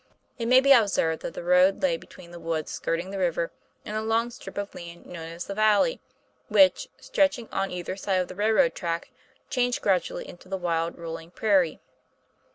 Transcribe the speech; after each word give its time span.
It 0.39 0.47
may 0.47 0.61
be 0.61 0.71
observed, 0.71 1.21
that 1.21 1.35
the 1.35 1.43
road 1.43 1.83
lay 1.83 1.95
between 1.95 2.31
the 2.31 2.39
woods 2.39 2.71
skirting 2.71 3.11
the 3.11 3.19
river 3.19 3.51
and 3.85 3.95
a 3.95 4.01
long 4.01 4.31
strip 4.31 4.57
of 4.57 4.73
land 4.73 5.05
known 5.05 5.29
as 5.29 5.45
the 5.45 5.53
valley, 5.53 6.01
which, 6.47 6.89
stretching 6.99 7.47
on 7.51 7.69
either 7.69 7.95
side 7.95 8.19
of 8.19 8.27
the 8.27 8.33
railroad 8.33 8.73
track, 8.73 9.11
changed 9.51 9.83
gradually 9.83 10.27
into 10.27 10.49
the 10.49 10.57
wild, 10.57 10.97
rolling 10.97 11.29
prairie. 11.29 11.81